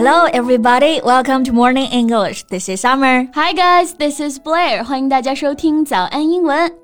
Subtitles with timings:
[0.00, 1.00] Hello, everybody.
[1.02, 2.44] Welcome to Morning English.
[2.44, 3.28] This is Summer.
[3.34, 3.94] Hi, guys.
[3.94, 4.84] This is Blair.
[4.84, 6.79] 欢迎大家收听早安英文。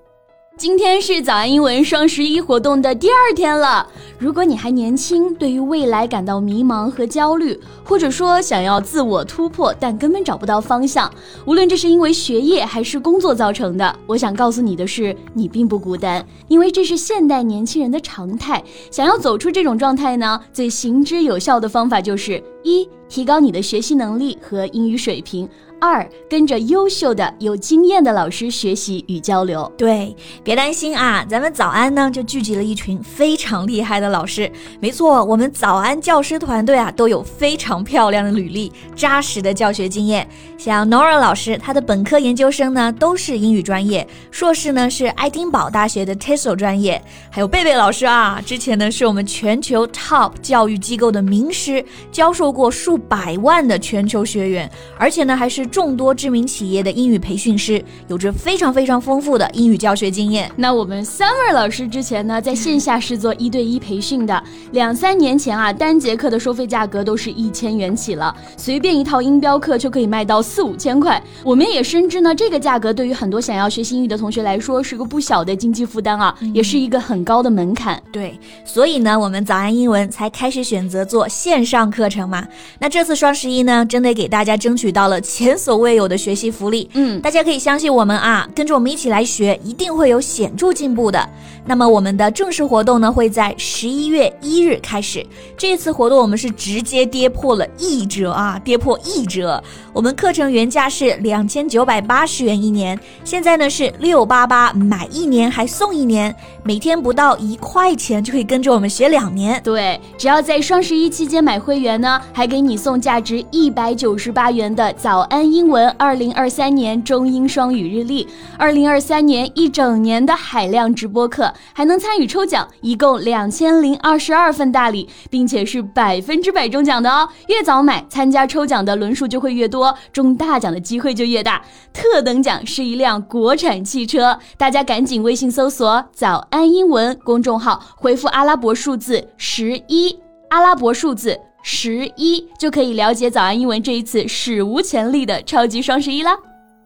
[0.57, 3.88] 今天是早安英文双十一活动的第二天了。
[4.18, 11.14] 如果你还年轻，对于未来感到迷茫和焦虑，或者说想要自我突破，但根本找不到方向，
[11.46, 18.64] 无论这是因为学业还是工作造成的，我想告诉你的是，你并不孤单，因为这是现代年轻人的常态。
[18.89, 22.89] 想要走出这种状态呢，最行之有效的方法就是一。
[23.10, 25.47] 提高你的学习能力和英语水平。
[25.79, 29.71] 二，跟着优秀的、有经验的老师学习与交流。
[29.77, 34.52] 对，别担心啊，咱们早安呢就聚集了一群非常厉害的老师。
[34.80, 40.27] 没错，我们早安教师团队啊都有非常漂亮的履历、扎实的教学经验。
[40.58, 47.02] 像 Nora 老师，他的本科、研究生呢都是英语专业，硕士呢是爱丁堡大学的 TESOL 专业。
[47.31, 52.97] 还有贝贝老师啊，之前呢是我们全球 Top 教育机构的名师，教授过数。
[53.09, 60.52] 百万的全球学员，而且呢还是众多知名企业的英语培训师，有着非常非常丰富的英语教学经验。
[60.56, 71.22] 那我们 Summer 老师之前呢在线下是做一对一培训的，两三年前啊单节课的收费价格都是一千元起了，随便一套音标课就可以卖到四五千块。
[71.44, 78.02] 我们也深知呢这个价格对于很多想要学习英语的同学来说是个不小的经济负担啊，也是一个很高的门槛。
[78.12, 82.48] 对，所以呢我们早安英文才开始选择做线上课程嘛。
[82.80, 86.89] 那这次双十一呢，真的给大家争取到了前所未有的学习福利。
[86.94, 91.27] 嗯，大家可以相信我们啊，跟着我们一起来学，一定会有显著进步的。
[91.66, 95.25] 那么我们的正式活动呢，会在十一月一日开始。
[95.58, 99.61] 这次活动我们是直接跌破了一折啊，跌破一折。
[99.91, 109.59] 我们课程原价是两千九百八十元一年，现在呢是六八八买一年还送一年，每天不到一块钱就可以跟着我们学两年。
[109.63, 112.97] 对，只要在双十一期间买会员呢，还给你送。
[112.97, 118.28] 价值一百九十八元的早安英文二零二三年中英双语日历，
[118.58, 127.28] 二零二三年一整年的海量直播课，还能参与抽奖，一共两千零二十二份大礼，并且是百分之百中奖的哦！
[127.47, 131.62] 越早买，参加抽奖的轮数就会越多，中大奖的机会就越大。
[131.94, 140.19] 特等奖是一辆国产汽车，大家赶紧微信搜索“早安英文”公众号，回复阿拉伯数字十一，
[140.50, 141.40] 阿拉伯数字。
[141.69, 146.31] 十一就可以了解早安英文这一次史无前例的超级双十一啦。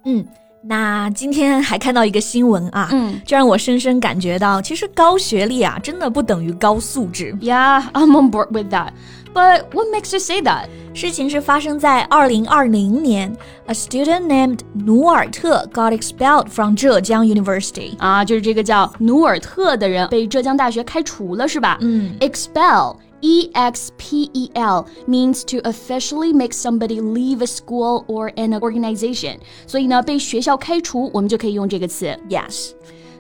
[0.06, 0.26] 嗯，
[0.64, 7.32] 那今天还看到一个新闻啊，嗯，就让我深深感觉到，其实高学历啊，真的不等于高素质。
[7.40, 8.90] Yeah, I'm on board with that.
[9.36, 10.66] But what makes you say that?
[10.96, 13.32] 事情是发生在二零二零年
[13.68, 17.96] ，A student named 努尔特 got expelled from 浙江 University。
[18.00, 21.78] 啊，就是这个叫努尔特的人被浙江大学开除了，是吧？
[21.82, 22.96] 嗯，expel。
[23.21, 29.39] E X P E L means to officially make somebody leave a school or an organization.
[29.67, 32.17] 所以呢，被学校开除，我们就可以用这个词。
[32.29, 32.73] Yes.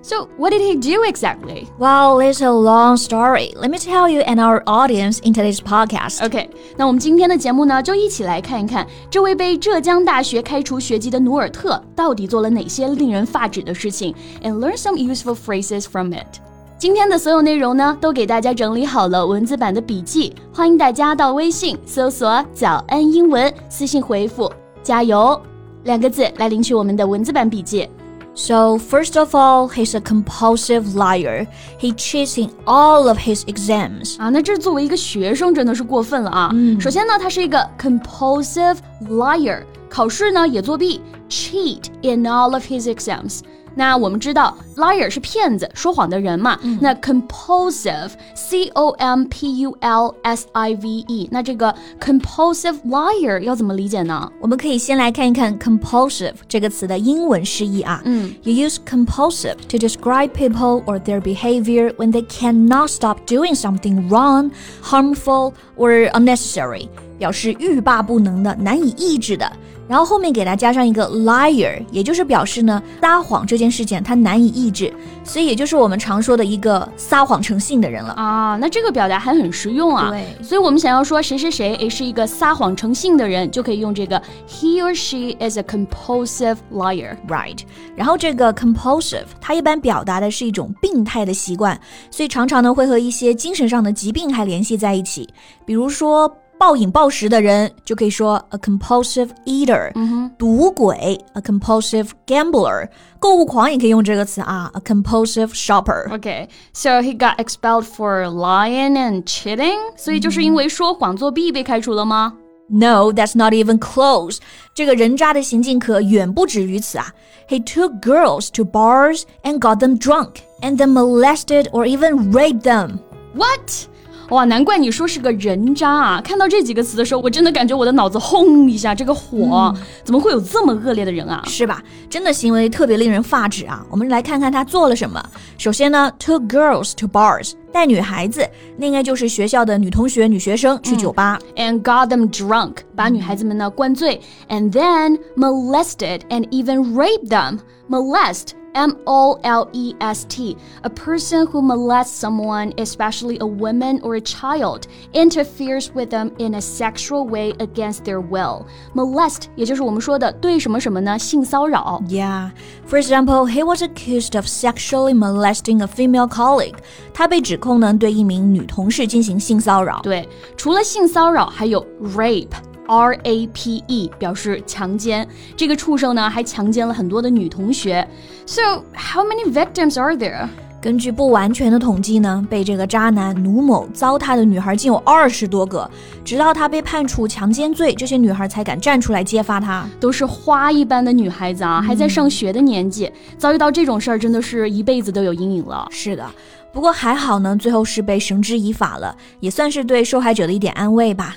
[0.03, 1.67] So, what did he do exactly?
[1.81, 3.53] Well, it's a long story.
[3.57, 6.25] Let me tell you and our audience in today's podcast.
[6.25, 16.39] OK，那我们今天的节目呢，就一起来看一看这位被浙江大学开除学籍的努尔特到底做了哪些令人发指的事情，and learn some useful phrases from it.
[16.82, 25.40] 今天的所有内容呢，都给大家整理好了文字版的笔记，欢迎大家到微信搜索“早安英文”，私信回复“加油”
[25.86, 27.88] 两个字来领取我们的文字版笔记。
[28.34, 31.46] So first of all, he's a compulsive liar.
[31.80, 34.18] He cheats in all of his exams.
[34.18, 36.50] 啊，那这作为一个学生真的是过分了啊！
[36.52, 38.78] 嗯首先呢，他是一个 compulsive
[39.08, 41.00] liar，考试呢也作弊
[41.30, 43.42] ，cheat in all of his exams。
[43.79, 46.59] 那我们知道，liar 是骗子、说谎的人嘛。
[46.81, 54.33] 那 compulsive，c o m p u l s i v e，那这个 compulsive liar 要怎么理解呢？
[54.41, 58.01] 我们可以先来看一看 compulsive 这个词的英文释义啊。
[58.07, 64.53] 嗯，You use compulsive to describe people or their behavior when they cannot stop doing something wrong,
[64.83, 69.53] harmful or unnecessary，表示欲罢不能的、难以抑制的。
[69.92, 78.14] 然后后面给它加上一个 liar，也就是表示呢撒谎这件事情他难以抑制，所以也就是我们常说的一个撒谎成性的人了。
[78.14, 80.10] 啊，那这个表达还很实用啊。
[80.10, 84.18] 对所以我们想要说谁谁谁诶是一个撒谎成性的人，就可以用这个
[84.48, 87.18] he or she is a compulsive liar。
[87.28, 87.60] Right，
[87.94, 91.78] 然后这个 compulsive，它一般表达的是一种病态的习惯，
[92.10, 95.28] 所以常常呢会和一些精神上的疾病还联系在一起。
[95.66, 99.93] 比如说暴饮暴食的人，就可以说 a compulsive eater，、
[100.39, 106.09] 赌鬼 a compulsive gambler，购物狂也可以用这个词啊，a compulsive shopper。
[106.09, 109.77] Okay, so he got expelled for lying and cheating.
[109.97, 112.33] 所以就是因为说谎作弊被开除了吗？
[112.69, 114.39] No, that's not even close.
[114.75, 117.13] 这个人渣的行径可远不止于此啊。
[117.49, 122.99] He took girls to bars and got them drunk, and then molested or even raped them.
[123.35, 123.87] What?
[124.32, 126.22] 哇，难怪你说是个人渣啊！
[126.22, 131.44] 看到这几个词的时候，我真的感觉我的脑子轰一下，这个火、嗯、怎么会有这么恶劣的人啊？
[131.46, 131.84] 是吧？
[132.10, 133.86] 真的行为特别令人发指啊！
[133.90, 135.22] 我们来看看他做了什么。
[135.58, 147.60] 首先呢，took girls to bars，带女孩子，那应该就是学校的女同学、女学生去酒吧、嗯、，and got them drunk，把女孩子们呢灌醉，and then molested and even raped them.
[147.90, 153.99] Molest M O L E S T, a person who molests someone, especially a woman
[154.03, 158.67] or a child, interferes with them in a sexual way against their will.
[158.95, 161.19] Molest 也就是我们说的对什么什么呢？
[161.19, 162.03] 性骚扰。
[162.07, 162.51] Yeah.
[162.87, 166.77] For example, he was accused of sexually molesting a female colleague.
[167.15, 170.01] 他被指控呢对一名女同事进行性骚扰。
[170.03, 171.83] 对，除了性骚扰，还有
[172.15, 172.53] rape。
[172.92, 178.06] R A P E 表示强奸，这个畜生呢还强奸了很多的女同学。
[178.46, 180.50] So how many victims are there?
[180.82, 185.90] 根据不完全的统计呢，被这个渣男卢某糟蹋的女孩竟有二十多个。
[186.26, 189.88] 直到他被判处强奸罪，这些女孩才敢站出来揭发他。
[190.00, 195.88] 都是花一般的女孩子啊，还在上学的年纪，遭遇到这种事儿，真的是一辈子都有阴影了。
[195.92, 196.30] 是的，
[196.74, 201.36] 不过还好呢，最后是被绳之以法了，也算是对受害者的一点安慰吧。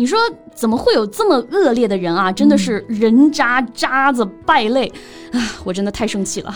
[0.00, 0.18] 你说
[0.54, 2.32] 怎么会有这么恶劣的人啊？
[2.32, 4.90] 真的是人渣、渣子、败类
[5.30, 5.36] 啊！
[5.62, 6.54] 我真的太生气了。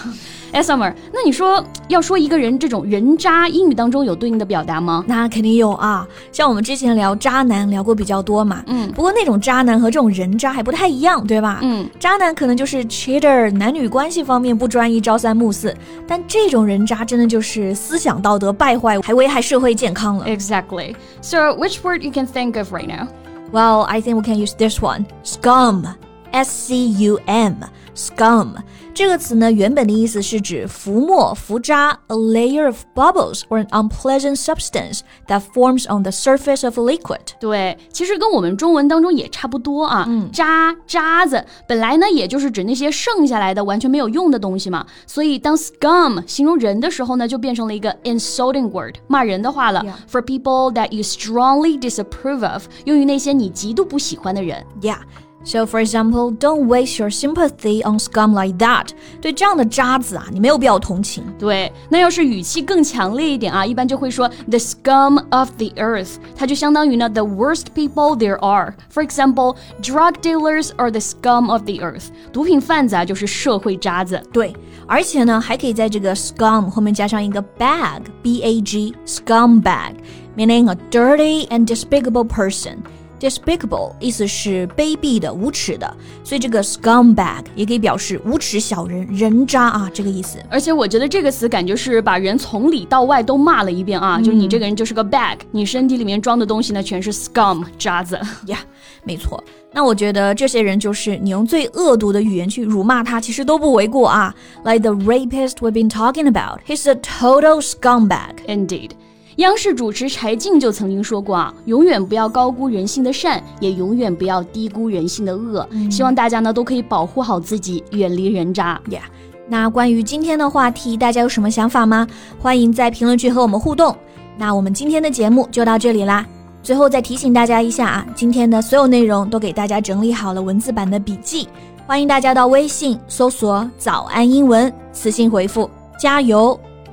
[0.50, 5.04] 哎，Summer，那你说要说一个人这种人渣，英语当中有对应的表达吗？
[5.06, 8.64] 那肯定有啊，像我们之前聊渣男聊过比较多嘛。
[8.66, 11.58] 嗯，不过那种渣男和这种人渣还不太一样，对吧？
[11.60, 15.76] 嗯，渣男可能就是 cheater，男女关系方面不专一，朝三暮四，
[16.06, 20.24] 但这种人渣真的就是思想道德败坏，还危害社会健康了。
[20.24, 20.94] Exactly.
[21.20, 23.06] So which word you can think of right now?
[23.54, 25.06] Well, I think we can use this one.
[25.22, 25.86] Scum.
[26.32, 27.64] S C U M.
[27.95, 28.55] Scum.
[28.93, 36.81] 这个词呢，原本的意思是指浮沫、浮渣，a layer of bubbles or an unpleasant substance that forms on the surface of a
[36.81, 37.19] liquid.
[37.39, 40.05] 对，其实跟我们中文当中也差不多啊。
[40.07, 44.85] 嗯渣渣子本来呢，也就是指那些剩下来的完全没有用的东西嘛。
[45.07, 49.81] 所以当 scum 形容人的时候呢，就变成了一个 insulting word，骂人的话了。
[49.81, 49.93] Yeah.
[50.11, 54.65] For people that you strongly disapprove of，用于那些你极度不喜欢的人。
[54.81, 54.97] Yeah.
[55.43, 58.89] So, for example, don't waste your sympathy on scum like that.
[59.21, 61.23] 对这样的渣子啊，你没有必要同情。
[61.39, 70.99] 对，那要是语气更强烈一点啊，一般就会说 the scum of the earth，它就相当于呢 the worst people there are。For example, drug dealers are the
[70.99, 72.07] scum of the earth。
[72.33, 74.21] 毒品贩子啊，就是社会渣子。
[74.33, 74.53] 对，
[74.85, 82.79] 而且呢，还可以在这个 scum 后面加上一个 bag，b a g scumbag，meaning a dirty and despicable person。
[83.19, 90.39] Despicable 意思是卑鄙的、无耻的，所以这个 scumbag 也可以表示无耻小人、人渣啊，这个意思。
[90.49, 98.17] 而且我觉得这个词感觉是把人从里到外都骂了一遍啊，就是你这个人就是个 bag，你身体里面装的东西呢全是 scum 渣子。
[98.45, 98.57] 呀、
[99.03, 99.43] 没错。
[99.73, 104.33] 那我觉得这些人就是你用最恶毒的语言去辱骂他，其实都不为过啊。
[104.63, 108.37] Like the rapist we've been talking about, he's a total scumbag.
[108.47, 108.91] Indeed。
[109.36, 115.68] 央视主持柴静就曾经说过啊，永远不要高估人性的善，也永远不要低估人性的恶。
[115.90, 118.80] 希望大家呢都可以保护好自己，远离人渣。
[118.88, 119.00] Yeah，
[119.48, 122.06] 那关于今天的话题，大家有什么想法吗？
[122.38, 123.96] 欢迎在评论区和我们互动。
[124.36, 126.24] 那我们今天的节目就到这里啦。
[126.62, 131.48] 最后再提醒大家一下啊，今天的所有内容都给大家整理好了文字版的笔记，
[131.86, 135.68] 欢迎大家到微信搜索“早安英文”，私信回复
[136.00, 136.58] “加油”